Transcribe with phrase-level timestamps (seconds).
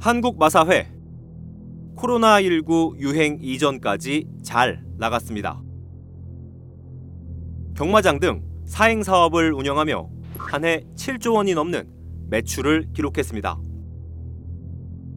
[0.00, 0.86] 한국마사회
[1.96, 5.60] 코로나19 유행 이전까지 잘 나갔습니다.
[7.76, 10.08] 경마장 등 사행 사업을 운영하며
[10.38, 11.88] 한 해 7조 원이 넘는
[12.30, 13.58] 매출을 기록했습니다.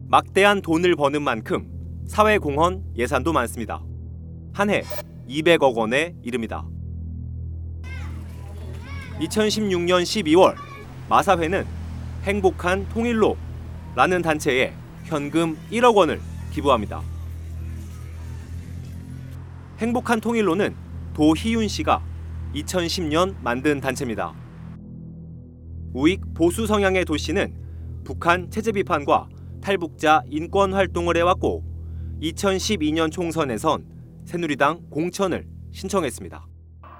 [0.08, 1.70] 막대한 돈을 버는 만큼
[2.06, 3.84] 사회 공헌 예산도 많습니다.
[4.52, 4.82] 한 해
[5.28, 6.66] 200억 원에 이릅니다.
[9.20, 10.56] 2016년 12월
[11.08, 11.64] 마사회는
[12.24, 13.36] 행복한 통일로
[13.94, 14.74] 라는 단체에
[15.04, 16.20] 현금 1억 원을
[16.52, 17.02] 기부합니다.
[19.78, 20.74] 행복한 통일로는
[21.14, 22.02] 도희윤 씨가
[22.54, 24.32] 2010년 만든 단체입니다.
[25.92, 27.54] 우익 보수 성향의 도 씨는
[28.04, 29.28] 북한 체제 비판과
[29.60, 31.62] 탈북자 인권 활동을 해왔고
[32.22, 33.84] 2012년 총선에선
[34.24, 36.46] 새누리당 공천을 신청했습니다.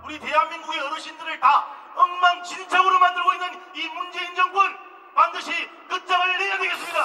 [0.05, 1.67] 우리 대한민국의 어르신들을 다
[1.97, 4.82] 엉망진창으로 만들고 있는 이 문재인 정권
[5.23, 5.53] 반드시
[5.89, 6.99] 끝장을 내야 되겠습니다.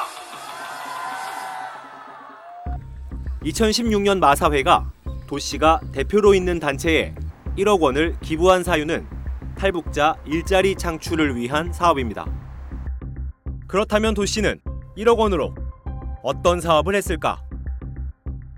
[3.44, 4.92] 2016년 마사회가
[5.28, 7.14] 도 씨가 대표로 있는 단체에
[7.60, 9.08] 1억 원을 기부한 사유는
[9.56, 12.26] 탈북자 일자리 창출을 위한 사업입니다.
[13.68, 14.62] 그렇다면 도 씨는
[14.98, 15.54] 1억 원으로
[16.24, 17.44] 어떤 사업을 했을까?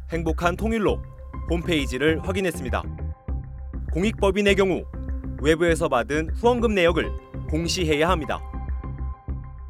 [0.10, 1.04] 행복한 통일로
[1.50, 2.82] 홈페이지를 확인했습니다.
[3.92, 4.86] 공익법인의 경우
[5.42, 7.12] 외부에서 받은 후원금 내역을
[7.50, 8.40] 공시해야 합니다.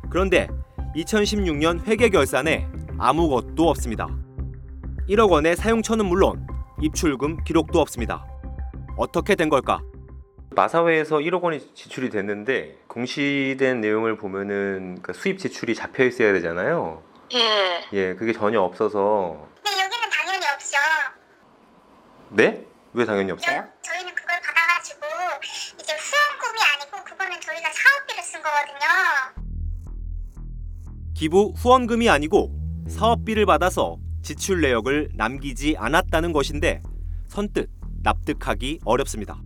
[0.10, 0.48] 그런데
[0.96, 4.08] 2016년 회계 결산에 아무것도 없습니다.
[5.08, 6.46] 1억 원의 사용처는 물론
[6.82, 8.26] 입출금 기록도 없습니다.
[8.98, 9.82] 어떻게 된 걸까?
[10.52, 17.04] 마사회에서 1억 원이 지출이 됐는데 공시된 내용을 보면은 그 수입 지출이 잡혀 있어야 되잖아요.
[17.34, 17.84] 예.
[17.94, 20.78] 예, 그게 전혀 없어서 근데 여기는 당연히 없죠.
[22.30, 22.66] 네?
[22.94, 23.58] 왜 당연히 없어요?
[23.58, 23.99] 여- 저희
[31.20, 32.50] 기부 후원금이 아니고
[32.88, 36.82] 사업비를 받아서 지출 내역을 남기지 않았다는 것인데
[37.28, 37.70] 선뜻
[38.04, 39.42] 납득하기 어렵습니다.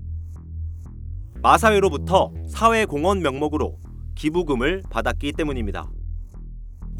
[1.42, 3.80] 마사회로부터 사회공헌 명목으로
[4.14, 5.90] 기부금을 받았기 때문입니다.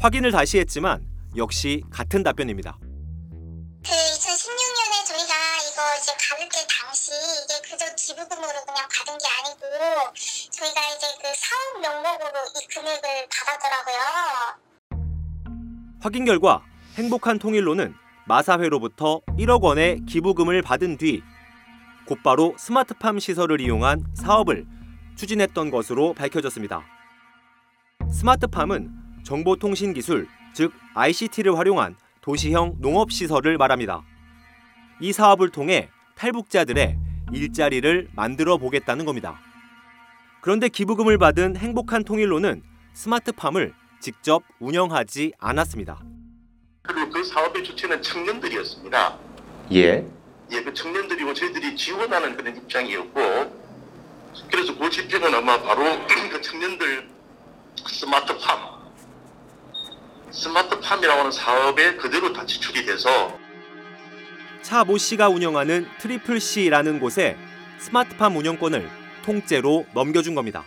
[0.00, 1.06] 확인을 다시 했지만
[1.36, 2.76] 역시 같은 답변입니다.
[2.82, 5.34] 그 2016년에 저희가
[5.70, 6.12] 이거 이제
[6.50, 9.60] 때 당시 이게 그저 기부금으로 그냥 받은 게 아니고
[10.50, 14.63] 저희가 이제 그 사업 명목으로 이 금액을 받았더라고요.
[16.04, 16.62] 확인 결과
[16.98, 17.94] 행복한 통일로는
[18.26, 21.22] 마사회로부터 1억 원의 기부금을 받은 뒤
[22.04, 24.66] 곧바로 스마트팜 시설을 이용한 사업을
[25.16, 26.84] 추진했던 것으로 밝혀졌습니다.
[28.10, 28.90] 스마트팜은
[29.22, 34.02] 정보통신기술, 즉 ICT를 활용한 도시형 농업시설을 말합니다.
[35.00, 36.98] 이 사업을 통해 탈북자들의
[37.32, 39.40] 일자리를 만들어 보겠다는 겁니다.
[40.42, 43.72] 그런데 기부금을 받은 행복한 통일로는 스마트팜을
[44.08, 45.98] 직접 운영하지 않았습니다.
[46.82, 49.18] 그리고 그 사업의 주체는 청년들이었습니다.
[49.72, 50.06] 예.
[50.52, 53.64] 예, 그 청년들이고 저희들이 지원하는 그런 입장이었고
[54.50, 55.84] 그래서 그 집행은 아마 바로
[56.30, 57.08] 그 청년들
[57.88, 58.58] 스마트팜
[60.30, 63.38] 스마트팜이라고 하는 사업에 그대로 다 지출이 돼서
[64.60, 67.38] 차 모 씨가 운영하는 트리플 C라는 곳에
[67.78, 68.86] 스마트팜 운영권을
[69.24, 70.62] 통째로 넘겨준 겁니다.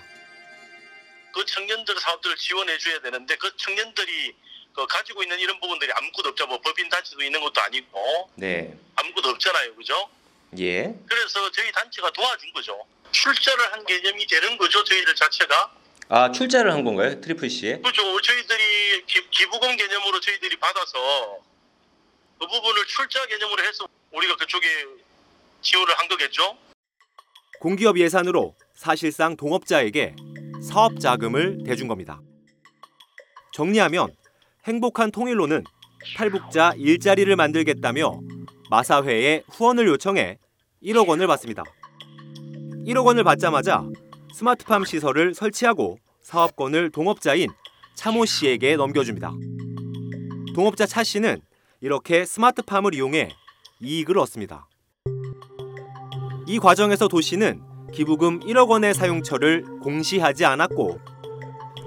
[1.37, 4.33] 그 청년들 사업들을 지원해 줘야 되는데 그 청년들이
[4.73, 6.47] 그 가지고 있는 이런 부분들이 아무것도 없죠.
[6.47, 8.75] 뭐 법인 단체도 있는 것도 아니고 네.
[8.95, 9.75] 아무것도 없잖아요.
[9.75, 10.09] 그죠?
[10.57, 10.95] 예.
[11.07, 12.83] 그래서 저희 단체가 도와준 거죠.
[13.11, 14.83] 출자를 한 개념이 되는 거죠.
[14.83, 15.73] 저희들 자체가.
[16.09, 17.21] 아 출자를 한 건가요?
[17.21, 17.81] 트리플 C에?
[17.81, 18.19] 그렇죠.
[18.19, 21.37] 저희들이 기, 기부금 개념으로 저희들이 받아서
[22.39, 24.67] 그 부분을 출자 개념으로 해서 우리가 그쪽에
[25.61, 26.57] 지원을 한 거겠죠.
[27.59, 30.15] 공기업 예산으로 사실상 동업자에게
[30.61, 32.21] 사업 자금을 대준 겁니다.
[33.53, 34.09] 정리하면
[34.65, 35.63] 행복한 통일로는
[36.15, 38.19] 탈북자 일자리를 만들겠다며
[38.69, 40.37] 마사회에 후원을 요청해
[40.83, 41.63] 1억 원을 받습니다.
[42.85, 43.85] 1억 원을 받자마자
[44.33, 47.49] 스마트팜 시설을 설치하고 사업권을 동업자인
[47.95, 49.31] 차모 씨에게 넘겨줍니다.
[50.53, 51.41] 동업자 차 씨는
[51.81, 53.29] 이렇게 스마트팜을 이용해
[53.81, 54.67] 이익을 얻습니다.
[56.45, 57.61] 이 과정에서 도 씨는
[57.93, 60.99] 기부금 1억 원의 사용처를 공시하지 않았고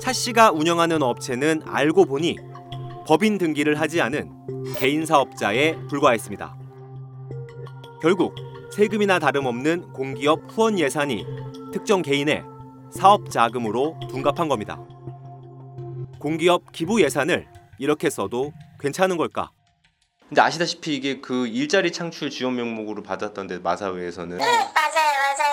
[0.00, 2.36] 차 씨가 운영하는 업체는 알고 보니
[3.06, 4.30] 법인 등기를 하지 않은
[4.76, 6.56] 개인 사업자에 불과했습니다.
[8.00, 8.34] 결국
[8.72, 11.26] 세금이나 다름없는 공기업 후원 예산이
[11.72, 12.44] 특정 개인의
[12.90, 14.80] 사업 자금으로 둔갑한 겁니다.
[16.18, 17.46] 공기업 기부 예산을
[17.78, 19.50] 이렇게 써도 괜찮은 걸까?
[20.28, 24.44] 근데 아시다시피 이게 그 일자리 창출 지원 명목으로 받았던데 마사회에서는 네,
[24.74, 24.99] 맞아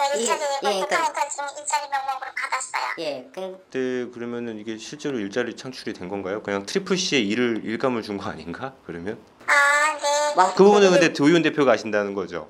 [0.07, 0.19] 요, 맞아요.
[0.19, 2.83] 예, 2차 예, 그러니까- 발표하니까 지금 일자리 명목으로 받았어요.
[2.99, 6.41] 예, 그, 그때 그러면은 이게 실제로 일자리 창출이 된 건가요?
[6.43, 8.73] 그냥 트리플 C에 일을 일감을 준 거 아닌가?
[8.85, 10.35] 그러면 아, 네.
[10.35, 12.49] 막 그 부분은 근데 도의원 대표가 아신다는 거죠.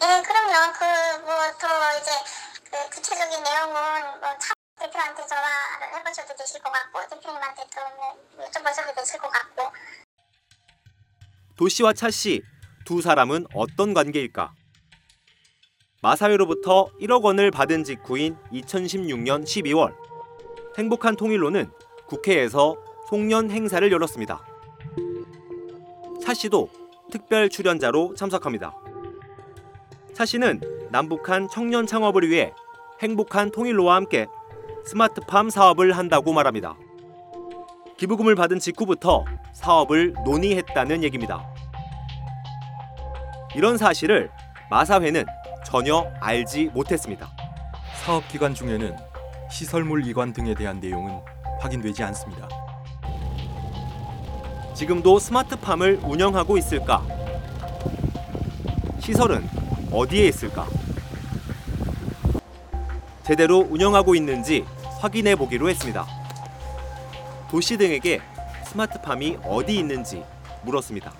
[0.00, 0.72] 네, 그럼요.
[0.72, 0.84] 그,
[1.24, 2.10] 뭐, 더 이제,
[2.70, 3.74] 그 구체적인 내용은
[4.20, 9.72] 뭐, 차 대표한테 전화를 해보셔도 되실 것 같고, 대표님한테 또 뭐, 여쭤보셔도 되실 것 같고,
[11.56, 12.42] 도 씨와 차 씨
[12.84, 14.52] 두 사람은 어떤 관계일까?
[16.02, 19.94] 마사회로부터 1억 원을 받은 직후인 2016년 12월
[20.78, 21.70] 행복한 통일로는
[22.06, 22.76] 국회에서
[23.08, 24.44] 송년 행사를 열었습니다.
[26.22, 26.68] 차 씨도
[27.10, 28.74] 특별 출연자로 참석합니다.
[30.12, 30.60] 차 씨는
[30.90, 32.52] 남북한 청년 창업을 위해
[33.00, 34.26] 행복한 통일로와 함께
[34.84, 36.76] 스마트팜 사업을 한다고 말합니다.
[37.96, 41.46] 기부금을 받은 직후부터 사업을 논의했다는 얘기입니다.
[43.54, 44.30] 이런 사실을
[44.70, 45.24] 마사회는
[45.66, 47.28] 전혀 알지 못했습니다.
[48.04, 48.96] 사업 기간 중에는
[49.50, 51.20] 시설물 이관 등에 대한 내용은
[51.58, 52.48] 확인되지 않습니다.
[54.76, 57.04] 지금도 스마트팜을 운영하고 있을까?
[59.00, 59.44] 시설은
[59.90, 60.68] 어디에 있을까?
[63.24, 64.64] 제대로 운영하고 있는지
[65.00, 66.06] 확인해 보기로 했습니다.
[67.50, 68.20] 도시 등에게
[68.66, 70.22] 스마트팜이 어디 있는지
[70.62, 71.12] 물었습니다.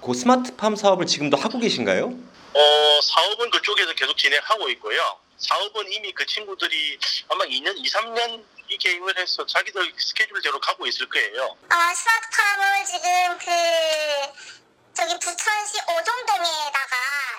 [0.00, 2.06] 그 스마트팜 사업을 지금도 하고 계신가요?
[2.06, 5.18] 어, 사업은 그쪽에서 계속 진행하고 있고요.
[5.38, 6.98] 사업은 이미 그 친구들이
[7.28, 11.56] 아마 2년, 2, 3년 이 계획을 해서 자기들 스케줄대로 가고 있을 거예요.
[11.70, 14.54] 아, 스마트팜을 지금 그,
[14.94, 16.96] 저기 부천시 오종동에다가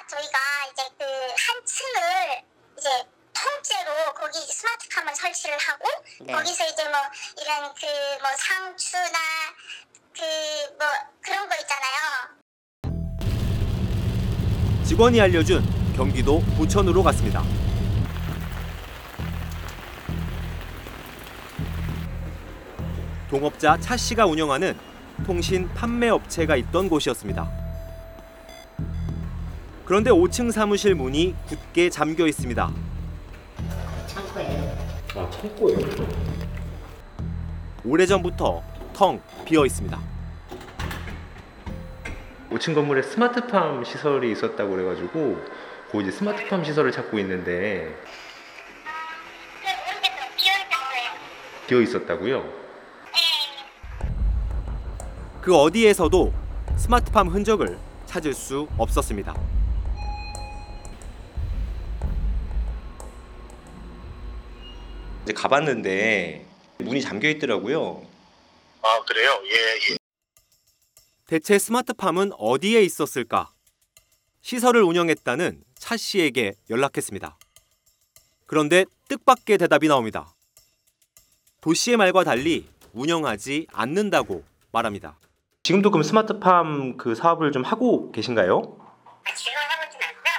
[0.10, 0.40] 저희가
[0.74, 2.42] 이제 그 한 층을
[2.78, 2.90] 이제
[3.34, 5.86] 통째로 거기 스마트팜을 설치를 하고
[6.20, 6.34] 네.
[6.34, 7.00] 거기서 이제 뭐
[7.40, 7.86] 이런 그
[8.22, 9.20] 뭐 상추나
[10.14, 10.61] 그
[14.92, 15.64] 직원이 알려준
[15.96, 17.42] 경기도 부천으로 갔습니다.
[23.30, 24.78] 동업자 차 씨가 운영하는
[25.26, 27.50] 통신 판매 업체가 있던 곳이었습니다.
[29.86, 32.70] 그런데 5층 사무실 문이 굳게 잠겨 있습니다.
[34.08, 34.78] 창고예요.
[35.16, 35.88] 아 창고예요.
[37.86, 38.62] 오래전부터
[38.92, 40.21] 텅 비어 있습니다.
[42.52, 45.42] 5층 건물에 스마트팜 시설이 있었다고 그래가지고
[45.92, 47.96] 그 이제 스마트팜 시설을 찾고 있는데
[49.64, 51.68] 그.
[51.68, 52.44] 비어 있었다고요?
[52.44, 52.52] 네.
[55.42, 56.34] 그 어디에서도
[56.78, 59.34] 스마트팜 흔적을 찾을 수 없었습니다.
[65.24, 66.46] 이제 가봤는데
[66.80, 68.04] 문이 잠겨 있더라고요.
[68.82, 69.40] 아, 그래요?
[69.46, 69.98] 예, 예.
[71.32, 73.52] 대체 스마트팜은 어디에 있었을까?
[74.42, 77.38] 시설을 운영했다는 차 씨에게 연락했습니다.
[78.46, 80.34] 그런데 뜻밖의 대답이 나옵니다.
[81.62, 84.44] 도 씨의 말과 달리 운영하지 않는다고
[84.74, 85.18] 말합니다.
[85.64, 88.58] 지금도 그럼 스마트팜 그 사업을 좀 하고 계신가요?
[88.58, 90.34] 아, 지금 하고 있진 않고요.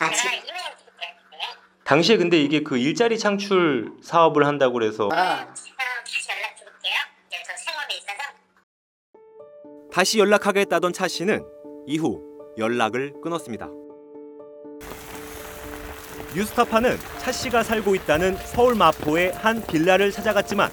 [0.00, 1.62] 아, 제가 지금, 이메일 드릴게요.
[1.84, 6.94] 당시에 근데 이게 그 일자리 창출 사업을 한다고 그래서 어, 제가 다시 연락드릴게요.
[7.28, 8.18] 이제 저 생업에 있어서.
[9.90, 11.42] 다시 연락하겠다던 차 씨는
[11.86, 12.22] 이후
[12.58, 13.68] 연락을 끊었습니다.
[16.36, 20.70] 뉴스타파는 차 씨가 살고 있다는 서울 마포의 한 빌라를 찾아갔지만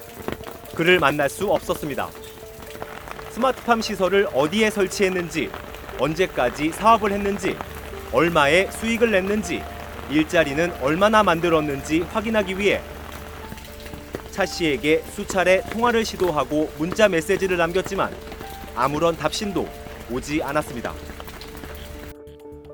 [0.74, 2.10] 그를 만날 수 없었습니다.
[3.30, 5.50] 스마트팜 시설을 어디에 설치했는지,
[5.98, 7.56] 언제까지 사업을 했는지,
[8.12, 9.62] 얼마의 수익을 냈는지,
[10.10, 12.82] 일자리는 얼마나 만들었는지 확인하기 위해
[14.30, 18.14] 차 씨에게 수차례 통화를 시도하고 문자 메시지를 남겼지만
[18.76, 19.66] 아무런 답신도
[20.12, 20.92] 오지 않았습니다.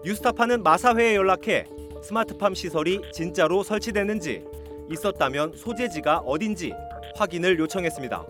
[0.04, 1.64] 뉴스타파는 마사회에 연락해
[2.02, 4.44] 스마트팜 시설이 진짜로 설치됐는지
[4.90, 6.72] 있었다면 소재지가 어딘지
[7.16, 8.26] 확인을 요청했습니다.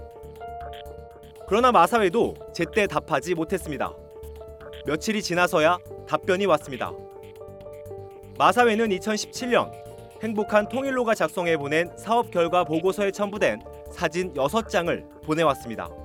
[1.49, 3.93] 그러나 마사회도 제때 답하지 못했습니다.
[4.87, 6.93] 며칠이 지나서야 답변이 왔습니다.
[8.39, 9.73] 마사회는 2017년
[10.23, 13.61] 행복한 통일로가 작성해 보낸 사업 결과 보고서에 첨부된
[13.91, 16.02] 사진 6장을 보내왔습니다.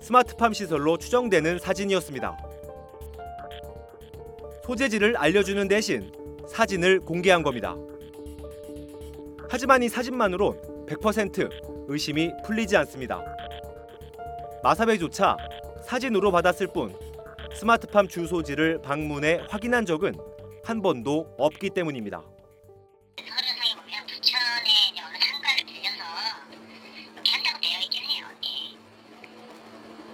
[0.00, 2.36] 스마트팜 시설로 추정되는 사진이었습니다.
[4.64, 6.12] 소재지를 알려주는 대신
[6.48, 7.76] 사진을 공개한 겁니다.
[9.48, 13.20] 하지만 이 사진만으론 100% 의심이 풀리지 않습니다.
[14.62, 15.36] 마사회조차
[15.84, 16.94] 사진으로 받았을 뿐
[17.54, 20.14] 스마트팜 주소지를 방문해 확인한 적은
[20.62, 22.22] 한 번도 없기 때문입니다.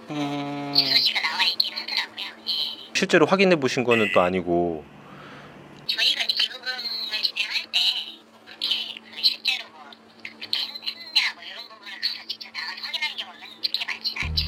[0.09, 0.73] 음...
[0.75, 2.25] 소지가 나와 있긴 하더라고요.
[2.47, 2.93] 예.
[2.95, 4.85] 실제로 확인해 보신 거는 또 아니고.
[5.85, 7.79] 저희가 이 부분을 진행할 때
[8.45, 9.81] 그렇게 그 실제로 뭐
[10.29, 14.45] 했냐 뭐 이런 부분을 가서 직접 나가서 확인하는 경우는 그렇게 많지 않죠.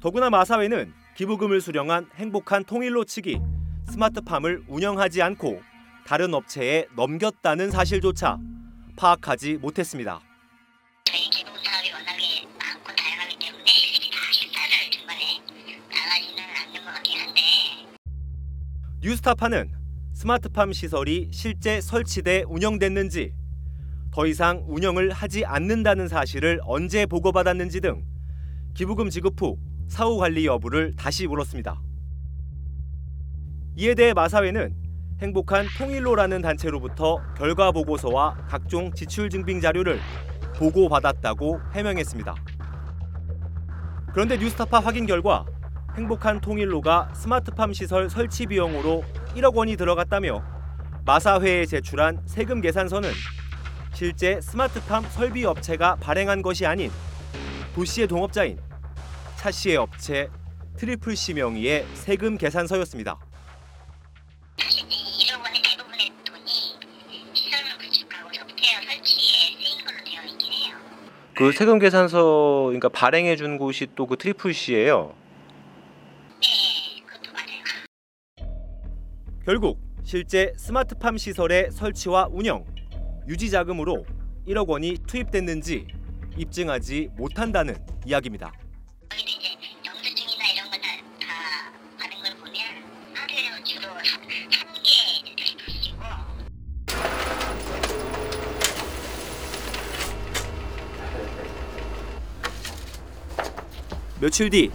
[0.00, 3.38] 더구나 마사회는 기부금을 수령한 행복한 통일로 측이
[3.90, 5.62] 스마트팜을 운영하지 않고
[6.06, 8.38] 다른 업체에 넘겼다는 사실조차
[8.96, 10.20] 파악하지 못했습니다.
[19.02, 19.72] 뉴스타파는
[20.12, 23.34] 스마트팜 시설이 실제 설치돼 운영됐는지
[24.12, 28.04] 더 이상 운영을 하지 않는다는 사실을 언제 보고받았는지 등
[28.74, 31.82] 기부금 지급 후 사후 관리 여부를 다시 물었습니다.
[33.74, 34.76] 이에 대해 마사회는
[35.20, 39.98] 행복한 통일로라는 단체로부터 결과 보고서와 각종 지출 증빙 자료를
[40.54, 42.36] 보고받았다고 해명했습니다.
[44.12, 45.44] 그런데 뉴스타파 확인 결과
[45.96, 49.04] 행복한 통일로가 스마트팜 시설 설치 비용으로
[49.36, 50.42] 1억 원이 들어갔다며
[51.04, 53.10] 마사회에 제출한 세금 계산서는
[53.92, 56.90] 실제 스마트팜 설비 업체가 발행한 것이 아닌
[57.74, 58.58] 도 씨의 동업자인
[59.36, 60.28] 차 씨의 업체
[60.76, 63.18] 트리플 C 명의의 세금 계산서였습니다.
[64.58, 66.78] 사실 이 1억 원의 대부분의 돈이
[67.34, 70.76] 시설물 구축하고 소프트웨어 설치에 쓰인 걸로 되어 있긴 해요.
[71.34, 75.14] 그 세금 계산서 그러니까 발행해 준 곳이 또 그 트리플 C예요.
[79.52, 82.64] 결국 실제 스마트팜 시설의 설치와 운영,
[83.28, 84.06] 유지 자금으로
[84.48, 85.86] 1억 원이 투입됐는지
[86.38, 88.50] 입증하지 못한다는 이야기입니다.
[89.10, 89.50] 저희도 이제
[89.84, 90.96] 영수증이나 이런 거 다 다
[91.98, 92.54] 받은 걸 보면
[93.12, 96.00] 하루에 주로 3개 드리프시고
[104.18, 104.70] 며칠 뒤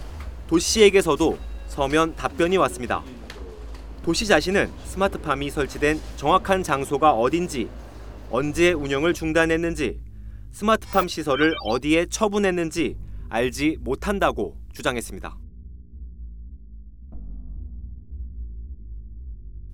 [0.46, 3.02] 도씨에게서도 서면 답변이 왔습니다.
[4.08, 7.68] 도씨 자신은 스마트팜이 설치된 정확한 장소가 어딘지,
[8.30, 10.00] 언제 운영을 중단했는지,
[10.50, 12.96] 스마트팜 시설을 어디에 처분했는지
[13.28, 15.36] 알지 못한다고 주장했습니다.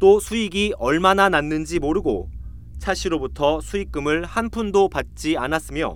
[0.01, 2.29] 또 수익이 얼마나 났는지 모르고
[2.81, 5.95] 차 씨로부터 수익금을 한 푼도 받지 않았으며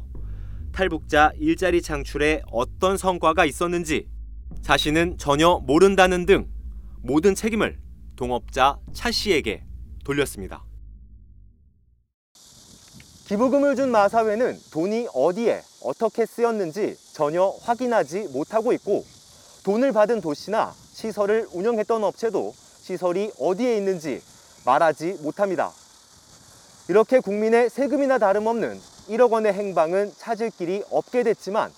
[0.71, 4.07] 탈북자 일자리 창출에 어떤 성과가 있었는지
[4.63, 6.47] 자신은 전혀 모른다는 등
[7.03, 7.88] 모든 책임을
[8.19, 9.63] 동업자 차 씨에게
[10.05, 10.65] 돌렸습니다.
[13.29, 19.05] 기부금을 준 마사회는 돈이 어디에 어떻게 쓰였는지 전혀 확인하지 못하고 있고
[19.63, 24.21] 돈을 받은 도시나 시설을 운영했던 업체도 시설이 어디에 있는지
[24.65, 25.71] 말하지 못합니다.
[26.89, 31.71] 이렇게 국민의 세금이나 다름없는 1억 원의 행방은 찾을 길이 없게 됐지만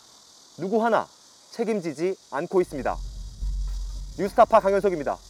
[0.57, 1.07] 누구 하나
[1.51, 2.97] 책임지지 않고 있습니다.
[4.19, 5.30] 뉴스타파 강현석입니다.